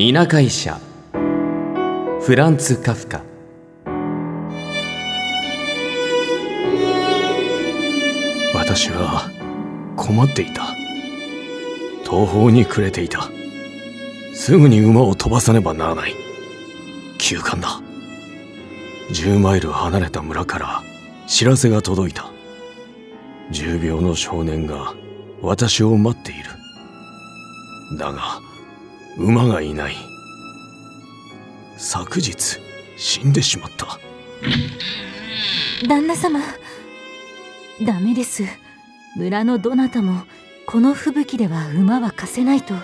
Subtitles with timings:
[0.00, 0.80] 田舎医者。
[2.22, 3.20] フランツ・カフカ。
[8.54, 9.30] 私は
[9.98, 10.68] 困っていた。
[12.06, 13.28] 途方に暮れていた。
[14.32, 16.14] すぐに馬を飛ばさねばならない。
[17.18, 17.82] 急患だ。
[19.10, 20.82] 10マイル離れた村から
[21.26, 22.30] 知らせが届いた。
[23.50, 24.94] 重病の少年が
[25.42, 26.48] 私を待っている。
[27.98, 28.40] だが
[29.16, 29.94] 馬がいない。
[31.76, 32.58] 昨日
[32.96, 33.98] 死んでしまった。
[35.88, 36.40] 旦那様
[37.86, 38.44] ダメです。
[39.16, 40.22] 村のどなたも
[40.66, 42.74] この吹雪では馬は貸せないと。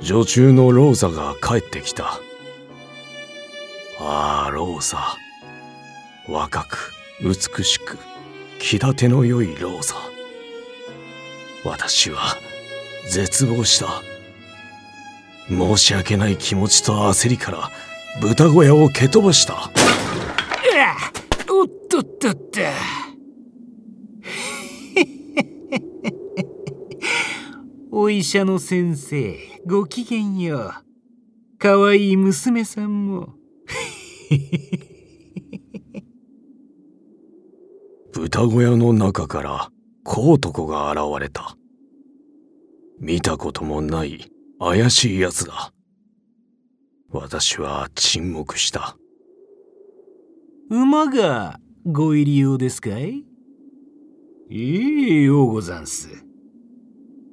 [0.00, 2.20] 女中のローザが帰ってきた。
[4.00, 5.16] ああローザ。
[6.28, 7.98] 若く美しく
[8.58, 9.94] 気立ての良いローザ。
[11.64, 12.36] 私は
[13.08, 14.02] 絶望した。
[15.48, 17.70] 申し訳ない気持ちと焦りから
[18.20, 19.70] 豚小屋を蹴飛ばした。
[21.50, 22.60] おっとっとっと。
[27.90, 30.72] お医者の先生ごきげんよう。
[31.58, 33.34] かわいい娘さんも。
[38.12, 39.70] 豚小屋の中から
[40.04, 41.56] 小男が現れた
[43.02, 45.72] 見たこともない怪しいやつだ。
[47.10, 48.96] 私は沈黙した。
[50.70, 53.24] 馬がご入り用ですかい？
[54.48, 56.10] いいようござんす。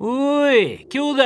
[0.00, 1.22] おい兄弟。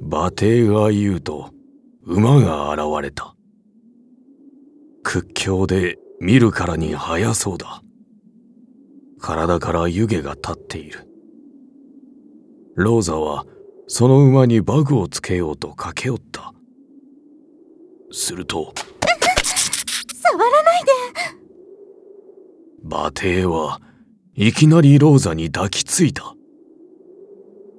[0.00, 1.48] 馬蹄が言うと
[2.02, 3.34] 馬が現れた。
[5.02, 7.82] 屈強で見るからに速そうだ。
[9.18, 11.08] 体から湯気が立っている
[12.74, 13.44] ローザは
[13.86, 16.54] その馬にバグをつけようと駆け寄った。
[18.10, 18.74] すると
[20.14, 20.90] 触らないで。
[22.84, 23.80] 馬蹄は
[24.34, 26.34] いきなりローザに抱きついた。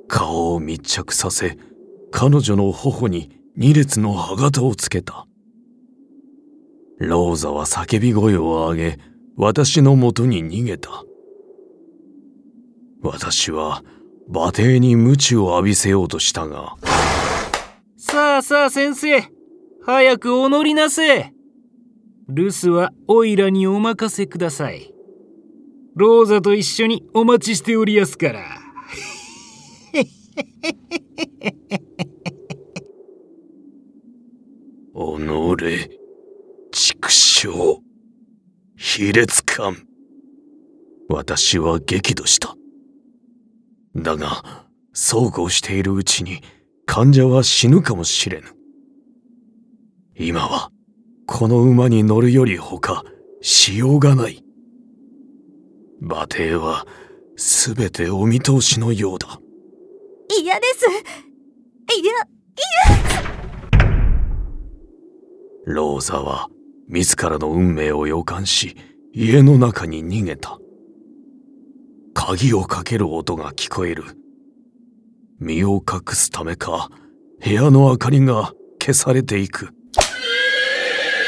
[0.08, 1.58] 顔を密着させ
[2.12, 5.26] 彼女の頬に二列の歯型をつけた。
[7.00, 9.00] ローザは叫び声を上げ
[9.36, 10.90] 私のもとに逃げた。
[13.02, 13.84] 私は
[14.28, 16.76] 馬蹄に鞭を浴びせようとしたが。
[17.98, 19.24] さあさあ先生
[19.86, 21.34] 早くお乗りなせ。
[22.30, 24.94] 留守はオイラにお任せください。
[25.96, 28.44] ローザと一緒にお待ちしておりやすから。
[34.94, 35.90] おのれ
[36.72, 37.50] 畜生
[38.78, 39.88] 卑劣感。
[41.10, 42.56] 私は激怒した
[43.96, 46.42] だがそうこうしているうちに
[46.86, 48.48] 患者は死ぬかもしれぬ。
[50.16, 50.70] 今は
[51.26, 53.04] この馬に乗るより他
[53.42, 54.44] しようがない。
[56.02, 56.86] 馬蹄は
[57.38, 59.40] 全てお見通しのようだ。
[60.30, 60.86] 嫌です。
[61.96, 62.12] いや
[65.66, 66.48] ローザは
[66.88, 68.76] 自らの運命を予感し
[69.14, 70.58] 家の中に逃げた
[72.14, 74.04] 鍵をかける音が聞こえる。
[75.40, 76.90] 身を隠すためか
[77.44, 79.68] 部屋の明かりが消されていく。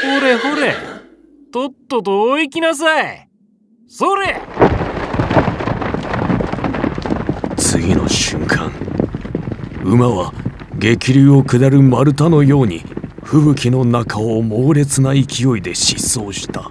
[0.02, 0.74] ほれほれ。
[1.52, 3.28] とっととお行きなさい。
[3.88, 4.40] それ。
[7.56, 8.72] 次の瞬間。
[9.84, 10.32] 馬は
[10.78, 12.82] 激流を下る丸太のように
[13.22, 15.22] 吹雪の中を猛烈な勢い
[15.62, 16.70] で疾走した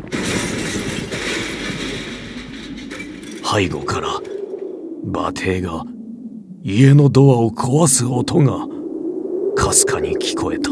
[3.47, 4.07] 背後から
[5.03, 5.83] 馬蹄が
[6.63, 8.67] 家のドアを壊す音が
[9.55, 10.71] かすかに聞こえた。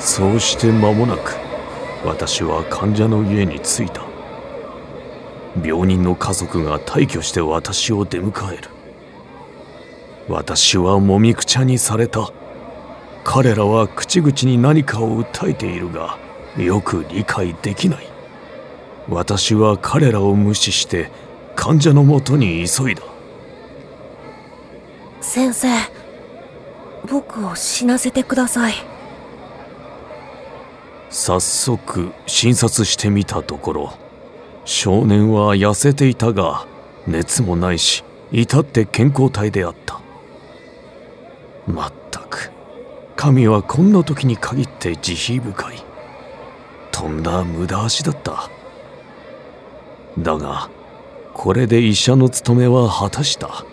[0.00, 1.39] そうして間もなく
[2.04, 4.02] 私は患者の家に着いた。
[5.62, 8.68] 病人の家族が大挙して私を出迎える。
[10.28, 12.32] 私はもみくちゃにされた。
[13.24, 16.18] 彼らは口々に何かを訴えているが
[16.56, 18.06] よく理解できない。
[19.08, 21.10] 私は彼らを無視して
[21.54, 23.02] 患者のもとに急いだ。
[25.20, 25.68] 先生
[27.08, 28.89] 僕を死なせてください。
[31.10, 33.92] 早速診察してみたところ
[34.64, 36.66] 少年は痩せていたが
[37.06, 40.00] 熱もないし至って健康体であった。
[41.66, 42.52] まったく
[43.16, 45.84] 神はこんな時に限って慈悲深い。
[46.92, 48.48] とんだ無駄足だった。
[50.16, 50.70] だが
[51.34, 53.64] これで医者の務めは果たした。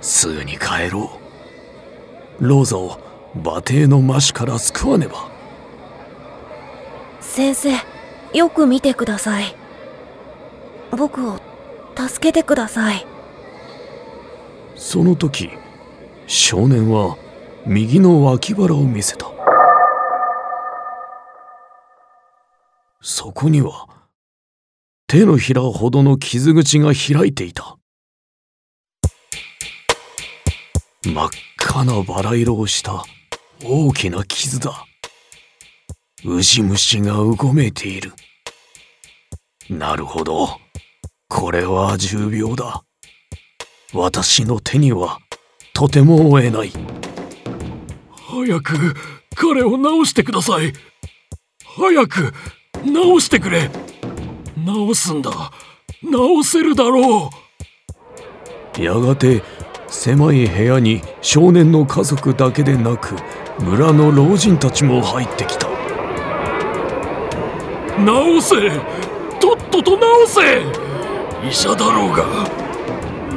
[0.00, 1.10] すぐに帰ろ
[2.40, 2.46] う。
[2.46, 3.00] ローザを
[3.34, 5.33] 馬蹄の魔死から救わねば。
[7.34, 7.72] 先生
[8.32, 9.56] よく見てください。
[10.96, 11.40] 僕を
[11.98, 13.04] 助けてください。
[14.76, 15.50] その時
[16.28, 17.16] 少年は
[17.66, 19.26] 右の脇腹を見せた。
[23.00, 23.88] そこには
[25.08, 27.78] 手のひらほどの傷口が開いていた。
[31.04, 33.04] 真っ赤なバラ色をした
[33.64, 34.86] 大きな傷だ。
[36.26, 38.14] ウジ虫がうごめいている。
[39.68, 40.58] なるほど。
[41.28, 42.82] これは重病だ。
[43.92, 45.18] 私の手には
[45.74, 46.72] とても追えない。
[48.14, 48.94] 早く
[49.34, 50.72] 彼を治してください。
[51.76, 52.32] 早く
[52.86, 53.68] 治してくれ。
[54.64, 55.52] 治すんだ。
[56.02, 57.30] 治せるだろ
[58.78, 58.82] う。
[58.82, 59.42] やがて
[59.88, 63.14] 狭い部屋に少年の家族だけでなく
[63.60, 65.73] 村の老人たちも入ってきた。
[68.04, 68.70] 治せ。
[69.40, 70.62] とっとと治せ。
[71.48, 72.24] 医者だろうが。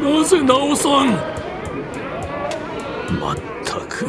[0.02, 1.12] なぜ治さん。
[3.20, 4.08] まったく。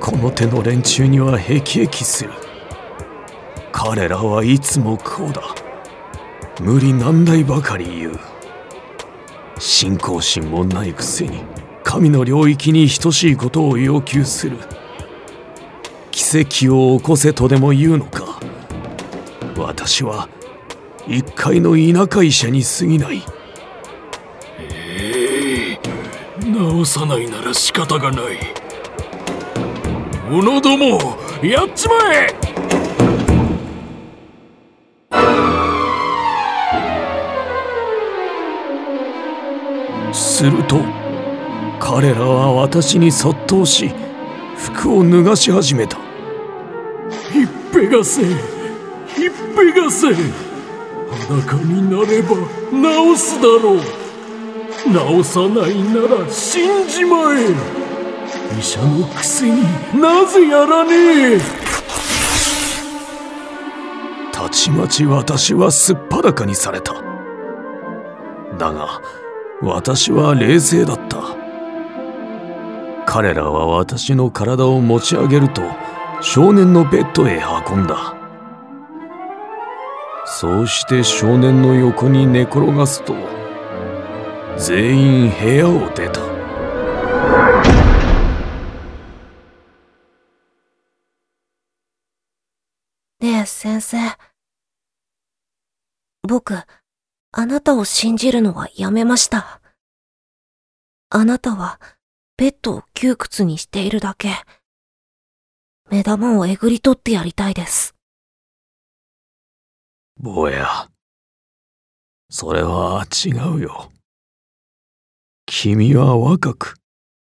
[0.00, 2.30] この手の連中にはへきへきする。
[3.72, 5.42] 彼らはいつもこうだ。
[6.60, 8.20] 無理難題ばかり言う。
[9.58, 11.42] 信仰心もないくせに
[11.82, 14.58] 神の領域に等しいことを要求する。
[16.10, 18.33] 奇跡を起こせとでも言うのか
[19.56, 20.28] 私は
[21.06, 23.22] 一介の田舎医者に過ぎない。
[24.58, 25.78] ええ
[26.42, 28.38] 治さないなら仕方がない。
[30.30, 30.98] 者ども
[31.42, 32.34] やっちまえ！
[40.12, 40.80] すると
[41.78, 43.92] 彼らは私にそっとし
[44.56, 45.98] 服を脱がし始めた。
[47.32, 48.22] ひっぺがせ
[49.14, 52.36] ひっぺがせ裸になれば
[53.14, 53.80] 治すだろう。
[54.84, 57.54] 治さないなら死んじまえ。
[58.58, 59.62] 医者のくせに
[59.98, 61.40] なぜやらねえ。
[64.32, 66.94] たちまち私はすっぱだかにされた。
[68.58, 69.00] だが
[69.62, 71.22] 私は冷静だった。
[73.06, 75.62] 彼らは私の体を持ち上げると
[76.20, 78.23] 少年のベッドへ運んだ。
[80.26, 83.14] そうして少年の横に寝転がすと
[84.56, 86.20] 全員部屋を出た。
[93.20, 93.96] ねえ先生。
[96.22, 96.54] 僕
[97.32, 99.60] あなたを信じるのはやめました。
[101.10, 101.80] あなたは
[102.36, 104.30] ベッドを窮屈にしているだけ。
[105.90, 107.93] 目玉をえぐり取ってやりたいです。
[110.18, 110.88] 坊や。
[112.30, 113.92] それは違うよ。
[115.46, 116.76] 君は若く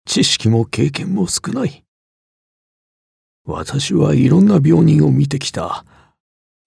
[0.07, 1.85] 知識も経験も少ない。
[3.45, 5.85] 私はいろんな病人を見てきた。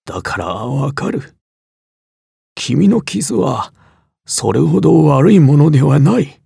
[0.04, 1.36] だからわかる。
[2.54, 3.72] 君の傷は
[4.26, 6.40] それほど悪いものではない。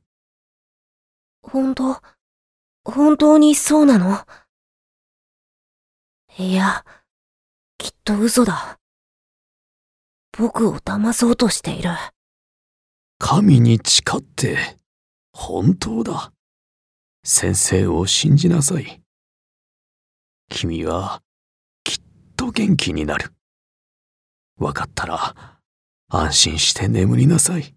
[1.42, 2.00] 本当
[2.84, 4.24] 本当にそうなの？
[6.38, 6.84] いや
[7.78, 8.78] きっと嘘だ。
[10.36, 11.90] 僕を騙そうとしている。
[13.18, 14.56] 神に誓って
[15.32, 16.32] 本当だ。
[17.24, 19.02] 先生を信じなさい。
[20.48, 21.22] 君は
[21.84, 21.98] きっ
[22.36, 23.32] と元気になる。
[24.58, 25.34] わかったら
[26.08, 27.74] 安心して眠りなさい。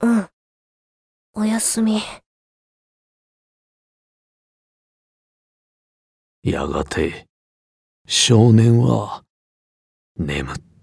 [0.00, 0.28] うん。
[1.34, 2.00] おやすみ。
[6.44, 7.26] やがて
[8.06, 9.24] 少年は
[10.16, 10.73] 眠った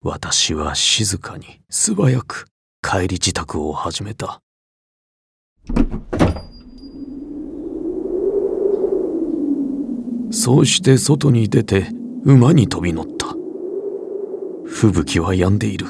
[0.00, 2.46] 私は静かに素早く
[2.82, 4.40] 帰り支度を始めた。
[10.30, 11.88] そうして外に出て
[12.24, 13.26] 馬に飛び乗った。
[14.66, 15.86] 吹雪は止んでいる。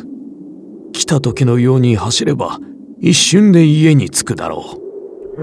[0.93, 2.59] 来た時のように走れば
[3.01, 4.65] 一瞬で家に着くだろ
[5.37, 5.39] う。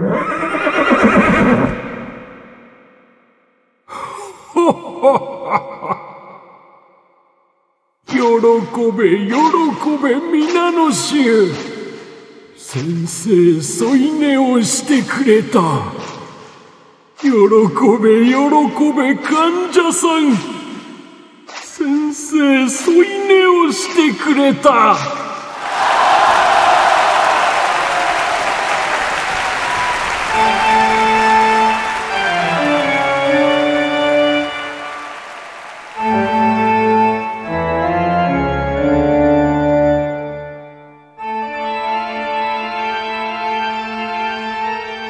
[8.92, 9.34] べ喜
[10.02, 11.54] べ皆の衆。
[12.58, 15.94] 先生添い寝をしてくれた。
[17.22, 18.38] 喜べ喜
[18.94, 20.36] べ患者さん。
[21.48, 25.25] 先生添い寝をしてくれた。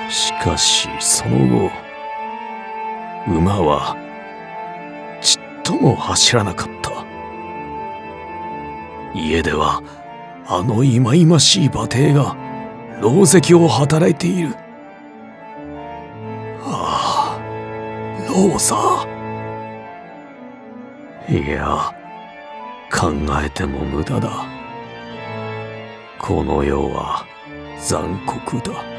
[0.10, 1.72] しかしその後
[3.28, 3.96] 馬は
[5.22, 6.86] ちっとも走らなかった。
[9.16, 9.82] 家では
[10.46, 12.36] あの忌々しい馬蹄が
[13.02, 14.56] 狼藉を働いている。
[16.64, 17.40] ああ
[18.28, 19.08] ローザ
[21.28, 21.92] いや
[22.92, 23.12] 考
[23.44, 24.46] えても無駄だ。
[26.20, 27.26] この世は
[27.80, 28.95] 残酷だ。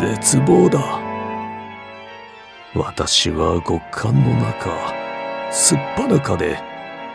[0.00, 1.00] 絶望だ。
[2.74, 4.70] 私は極寒の中
[5.50, 6.58] すっぱだかで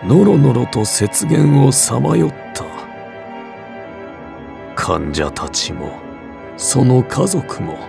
[0.04, 2.64] のろのろと雪原をさまよった。
[4.76, 6.00] 患者たちも
[6.56, 7.80] その家族も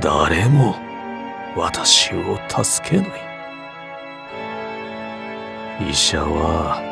[0.00, 0.76] 誰も
[1.56, 3.08] 私を助けない。
[5.90, 6.82] 医者は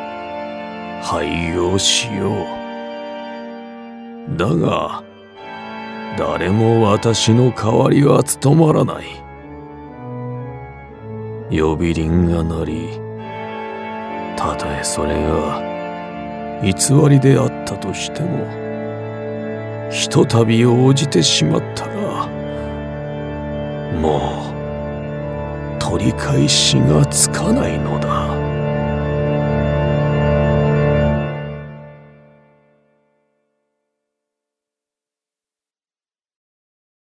[1.03, 2.35] 廃業しよう。
[4.37, 5.03] だが
[6.17, 9.23] 誰も私の代わりは務まらない。
[11.49, 12.99] 呼び鈴が鳴り
[14.35, 15.61] たとえそれが
[16.63, 16.73] 偽
[17.09, 22.27] りであったとしてもひとたび応じてしまったら
[24.01, 24.51] も
[25.77, 28.12] う取り返しがつかないのだ。